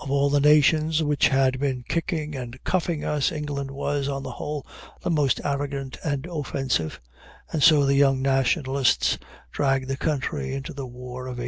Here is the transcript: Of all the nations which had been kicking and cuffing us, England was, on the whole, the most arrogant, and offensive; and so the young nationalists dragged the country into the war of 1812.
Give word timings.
Of 0.00 0.10
all 0.10 0.28
the 0.28 0.40
nations 0.40 1.04
which 1.04 1.28
had 1.28 1.60
been 1.60 1.84
kicking 1.88 2.34
and 2.34 2.58
cuffing 2.64 3.04
us, 3.04 3.30
England 3.30 3.70
was, 3.70 4.08
on 4.08 4.24
the 4.24 4.32
whole, 4.32 4.66
the 5.02 5.08
most 5.10 5.40
arrogant, 5.44 5.98
and 6.02 6.26
offensive; 6.26 7.00
and 7.52 7.62
so 7.62 7.86
the 7.86 7.94
young 7.94 8.20
nationalists 8.22 9.18
dragged 9.52 9.86
the 9.86 9.96
country 9.96 10.52
into 10.52 10.72
the 10.72 10.84
war 10.88 11.26
of 11.28 11.38
1812. 11.38 11.44